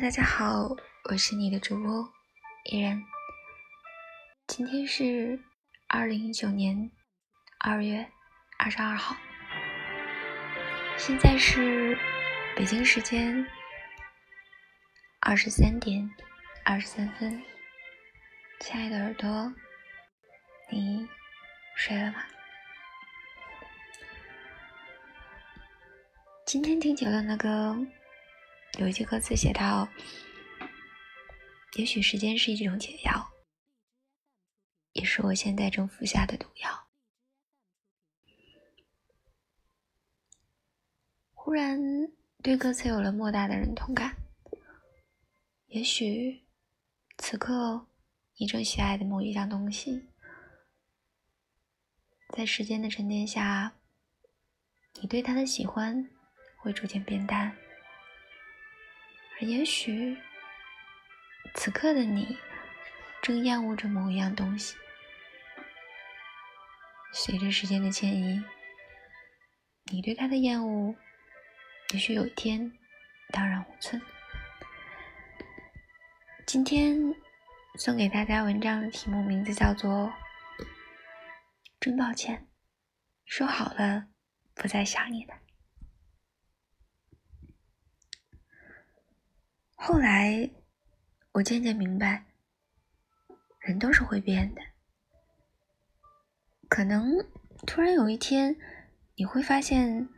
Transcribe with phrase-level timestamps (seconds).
[0.00, 0.74] 大家好，
[1.10, 2.10] 我是你的主播
[2.64, 3.04] 依然。
[4.46, 5.38] 今天是
[5.86, 6.90] 二零一九年
[7.58, 8.10] 二月
[8.58, 9.14] 二十二号，
[10.96, 11.96] 现在是
[12.56, 13.46] 北京时间
[15.20, 16.10] 二十三点
[16.64, 17.42] 二十三分。
[18.60, 19.52] 亲爱的耳朵，
[20.70, 21.06] 你
[21.76, 22.24] 睡了吗？
[26.46, 27.76] 今天听久了那个。
[28.78, 29.86] 有一句歌词写到
[31.76, 33.30] ：“也许时间是一种解药，
[34.92, 36.88] 也是我现在正服下的毒药。”
[41.34, 41.78] 忽然
[42.42, 44.16] 对歌词有了莫大的认同感。
[45.66, 46.42] 也许
[47.18, 47.86] 此刻
[48.36, 50.08] 你正喜爱的某一样东西，
[52.34, 53.76] 在时间的沉淀下，
[54.94, 56.08] 你对它的喜欢
[56.56, 57.54] 会逐渐变淡。
[59.44, 60.16] 也许，
[61.54, 62.38] 此刻的你
[63.20, 64.76] 正厌恶着某一样东西。
[67.12, 68.40] 随着时间的迁移，
[69.90, 70.94] 你对它的厌恶，
[71.92, 72.72] 也许有一天
[73.30, 74.00] 荡然无存。
[76.46, 76.96] 今天
[77.74, 79.90] 送给大家文章的题目名字叫做
[81.80, 82.46] 《真抱歉，
[83.26, 84.06] 说好了
[84.54, 85.34] 不再想你了》。
[89.84, 90.48] 后来，
[91.32, 92.24] 我渐渐明白，
[93.58, 94.62] 人都是会变的。
[96.68, 97.18] 可能
[97.66, 98.56] 突然有一天，
[99.16, 100.08] 你会发现，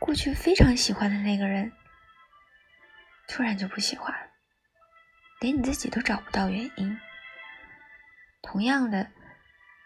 [0.00, 1.70] 过去非常喜欢的那个人，
[3.28, 4.12] 突然就不喜欢，
[5.40, 6.98] 连你自己都找不到原因。
[8.42, 9.12] 同样的，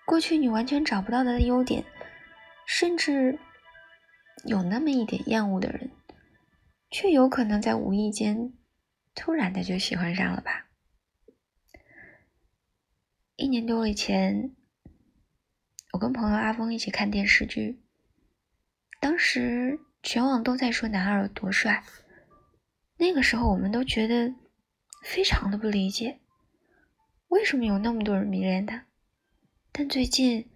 [0.07, 1.85] 过去你完全找不到他的优点，
[2.67, 3.39] 甚至
[4.47, 5.91] 有那么一点厌恶的人，
[6.91, 8.55] 却有可能在无意间。
[9.15, 10.67] 突然的就喜欢上了吧？
[13.37, 14.55] 一年多以前，
[15.93, 17.81] 我跟朋友阿峰一起看电视剧，
[19.01, 21.83] 当时全网都在说男二有多帅，
[22.99, 24.35] 那个时候我们都觉得
[25.03, 26.21] 非常的不理解，
[27.29, 28.87] 为什么有那么多人迷恋他？
[29.73, 30.51] 但最近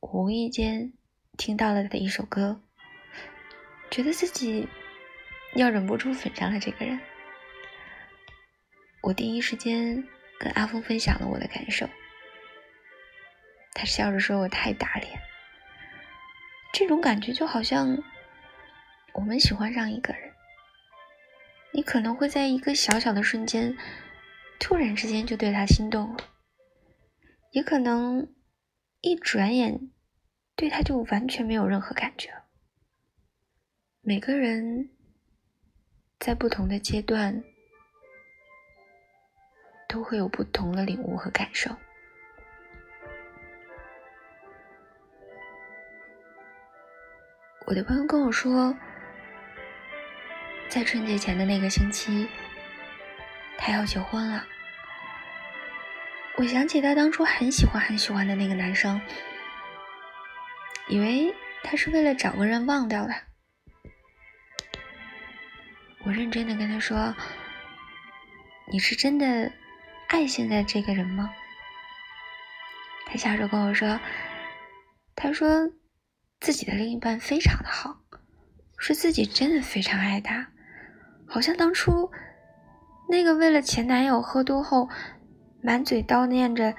[0.00, 0.92] 无意间
[1.36, 2.62] 听到了他的一首歌，
[3.90, 4.68] 觉得自己
[5.56, 7.00] 要忍不住粉上了这个人。
[9.04, 10.02] 我第一时间
[10.40, 11.86] 跟阿峰分享了我的感受，
[13.74, 15.20] 他笑着说我太打脸。
[16.72, 18.02] 这种感觉就好像
[19.12, 20.32] 我们喜欢上一个人，
[21.70, 23.76] 你可能会在一个小小的瞬间，
[24.58, 26.24] 突然之间就对他心动了，
[27.50, 28.34] 也可能
[29.02, 29.90] 一转眼
[30.56, 32.46] 对他就完全没有任何感觉了。
[34.00, 34.88] 每个人
[36.18, 37.44] 在不同的阶段。
[39.94, 41.70] 都会有不同的领悟和感受。
[47.64, 48.76] 我的朋友跟我说，
[50.68, 52.28] 在春节前的那个星期，
[53.56, 54.44] 他要结婚了。
[56.38, 59.00] 我想起他当初很喜欢很喜欢的那个男生，
[60.88, 61.32] 以为
[61.62, 63.22] 他是为了找个人忘掉他。
[66.04, 67.14] 我认真的跟他说
[68.72, 69.52] ：“你是真的？”
[70.08, 71.30] 爱现在这个人吗？
[73.06, 74.00] 他笑着跟我说
[75.14, 75.70] ：“他说
[76.40, 78.00] 自己的另一半非常的好，
[78.78, 80.48] 说自己真的非常爱他，
[81.26, 82.10] 好像当初
[83.08, 84.88] 那个为了前男友喝多后
[85.62, 86.74] 满嘴叨念着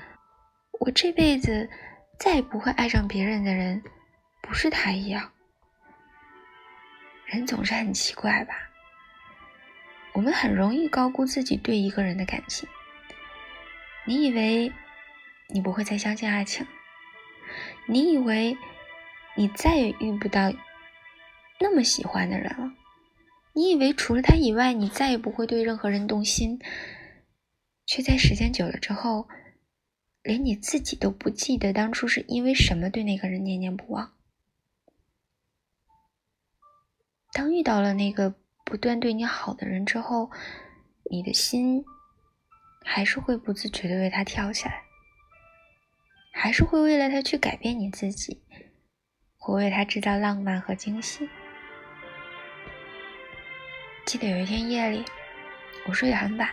[0.80, 1.69] 我这辈子
[2.19, 3.81] 再也不会爱上别人的人
[4.42, 5.31] 不是他一样。
[7.25, 8.53] 人总是很奇怪吧？
[10.13, 12.68] 我们很容易高估自己对一个人的感情。”
[14.07, 14.71] 你以为
[15.49, 16.66] 你不会再相信爱情？
[17.88, 18.56] 你以为
[19.35, 20.53] 你再也遇不到
[21.59, 22.71] 那么喜欢的人了？
[23.53, 26.59] 你以为除了他以外，你再也不会对任何人动心？
[27.85, 29.27] 却在时间久了之后，
[30.21, 34.13] 连你自己都不记得当初是因为什么对那个人念念不忘。
[37.31, 40.30] 当遇到了那个不断对你好的人之后，
[41.09, 41.83] 你的心。
[42.87, 44.83] 还是会不自觉的为他跳起来，
[46.31, 48.41] 还是会为了他去改变你自己，
[49.37, 51.27] 会为他制造浪漫和惊喜。
[54.05, 55.03] 记得有一天夜里，
[55.87, 56.49] 我睡得很晚，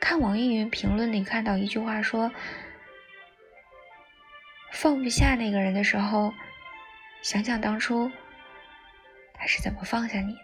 [0.00, 2.32] 看网易云评论里看到一句话说
[4.72, 6.32] ：“放不下那个人的时候，
[7.20, 8.10] 想想当初
[9.34, 10.40] 他是怎么放下你的。”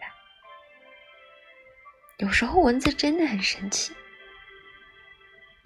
[2.18, 3.94] 有时候文字真的很神奇，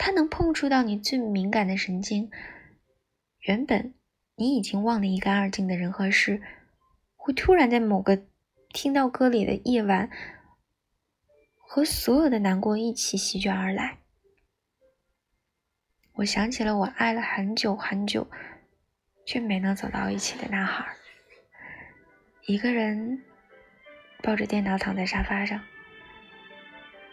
[0.05, 2.29] 它能碰触到你最敏感的神经。
[3.39, 3.95] 原本
[4.35, 6.43] 你已经忘得一干二净的人和事，
[7.15, 8.21] 会突然在某个
[8.71, 10.11] 听到歌里的夜晚，
[11.57, 13.99] 和所有的难过一起席卷而来。
[16.15, 18.29] 我想起了我爱了很久很久，
[19.25, 20.85] 却没能走到一起的男孩，
[22.47, 23.23] 一个人
[24.21, 25.63] 抱着电脑躺在沙发上。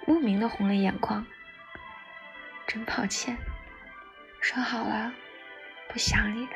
[0.08, 1.28] 莫名的红了眼眶，
[2.70, 3.36] 真抱歉，
[4.42, 5.12] 说好了
[5.92, 6.54] 不想你的。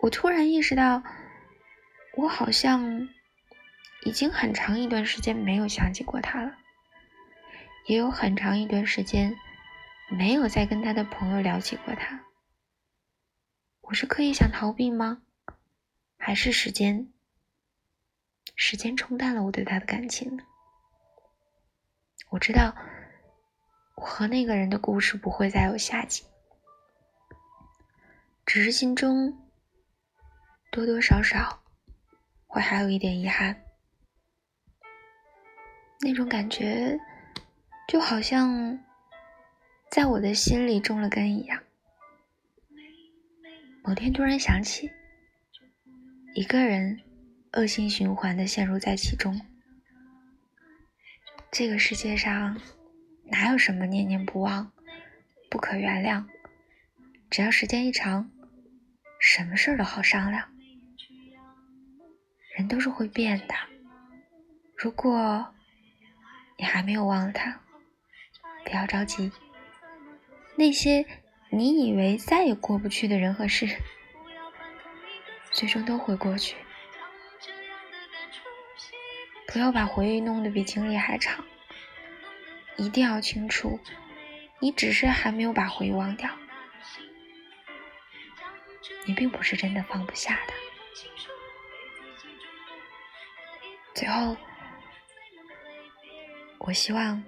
[0.00, 1.02] 我突然意识到，
[2.14, 3.08] 我好像
[4.04, 6.58] 已经很长一段时间没有想起过他了，
[7.86, 9.34] 也有很长一段时间
[10.10, 12.26] 没有再跟他的朋友聊起过他。
[13.80, 15.22] 我是刻意想逃避吗？
[16.18, 17.10] 还是时间，
[18.54, 20.44] 时间冲淡了我对他的感情呢？
[22.28, 22.76] 我知道，
[24.02, 26.24] 我和那个人的故事不会再有下集，
[28.44, 29.40] 只是心中
[30.72, 31.62] 多多少少
[32.48, 33.62] 会还有一点遗憾。
[36.00, 36.98] 那种感觉，
[37.86, 38.76] 就好像
[39.88, 41.62] 在我的心里种了根一样。
[43.84, 44.90] 某天突然想起，
[46.34, 47.00] 一个人
[47.52, 49.40] 恶性循环的陷入在其中。
[51.52, 52.60] 这个世界上
[53.32, 54.70] 哪有什么念念不忘、
[55.50, 56.26] 不可原谅？
[57.30, 58.30] 只要时间一长，
[59.18, 60.52] 什么事儿都好商量。
[62.54, 63.54] 人都是会变的。
[64.76, 65.54] 如果
[66.58, 67.58] 你还没有忘了他，
[68.66, 69.32] 不要着急。
[70.54, 71.06] 那些
[71.48, 73.66] 你以为再也过不去的人和事，
[75.52, 76.54] 最终都会过去。
[79.46, 81.42] 不要把回忆弄得比经历还长，
[82.76, 83.78] 一定要清楚，
[84.60, 86.30] 你只是还没有把回忆忘掉，
[89.04, 90.54] 你并不是真的放不下的。
[93.94, 94.36] 最后，
[96.58, 97.22] 我希望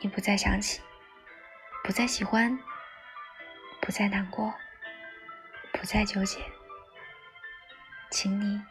[0.00, 0.80] 你不再想起，
[1.82, 2.58] 不再喜欢，
[3.80, 4.54] 不再难过，
[5.72, 6.38] 不再纠结，
[8.10, 8.62] 请你，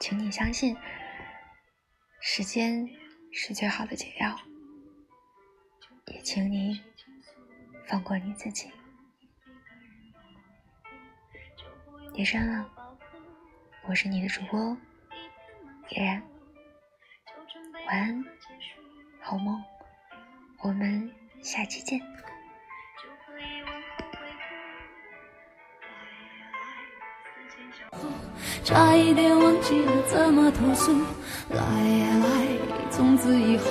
[0.00, 0.76] 请你相信。
[2.20, 2.88] 时间
[3.30, 4.38] 是最好的解药，
[6.06, 6.82] 也请你
[7.86, 8.70] 放过你自己。
[12.14, 12.68] 夜深了，
[13.86, 14.76] 我是你的主播
[15.90, 16.22] 依然，
[17.86, 18.24] 晚安，
[19.20, 19.62] 好梦，
[20.58, 21.10] 我们
[21.42, 22.00] 下期见。
[28.68, 30.92] 差一点忘记了怎么投诉，
[31.48, 32.28] 来呀来，
[32.90, 33.64] 从此以后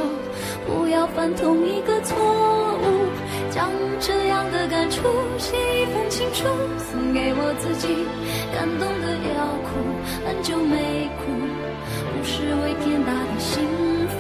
[0.66, 3.06] 不要犯同一个错误。
[3.52, 5.04] 将这样的感触
[5.38, 6.46] 写一封情书，
[6.90, 8.08] 送给我自己，
[8.52, 9.86] 感动的要哭，
[10.26, 11.30] 很久没哭，
[12.18, 13.62] 不是为天大的幸
[14.10, 14.18] 福。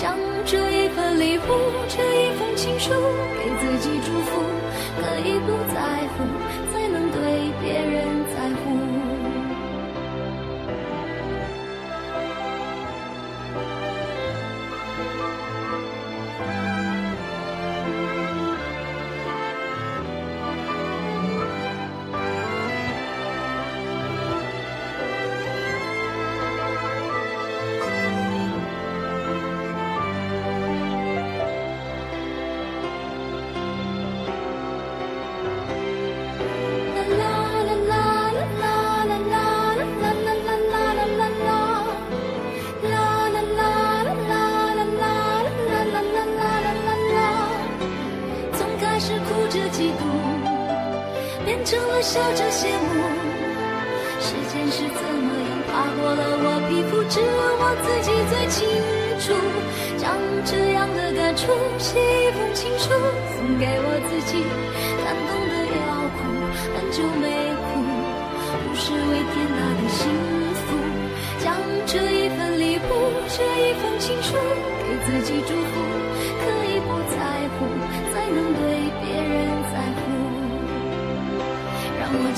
[0.00, 1.44] 将这一份礼物，
[1.88, 2.88] 这一封情书，
[3.36, 4.40] 给自己祝福，
[4.96, 6.24] 可以不在乎，
[52.02, 53.04] 笑着谢幕，
[54.20, 57.28] 时间是怎么样爬过了我皮肤，只有
[57.60, 58.64] 我自己最清
[59.20, 59.36] 楚。
[60.00, 60.16] 将
[60.48, 62.88] 这样的感触写一封情书，
[63.36, 64.40] 送给我自己，
[65.04, 66.18] 感动的要哭，
[66.72, 67.28] 很久没
[67.68, 67.84] 哭，
[68.64, 70.08] 不是为天大的幸
[70.56, 70.72] 福。
[71.44, 71.52] 将
[71.84, 72.90] 这一份礼物，
[73.28, 74.32] 这一封情书，
[74.88, 75.84] 给自己祝福，
[76.40, 76.69] 可以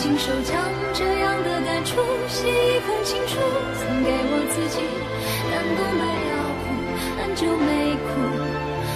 [0.03, 0.59] 亲手将
[0.93, 1.95] 这样的感触
[2.27, 4.83] 写一封情书，送给我自己，
[5.49, 6.65] 感动没要哭，
[7.23, 8.11] 很久没哭，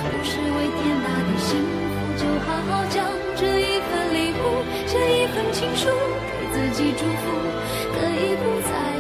[0.03, 7.31] 不是为天大的幸福，就好好将这一份礼物，这一份情书，给自己祝福，
[7.95, 8.96] 可以不再。